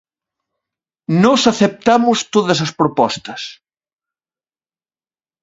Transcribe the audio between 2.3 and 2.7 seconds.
todas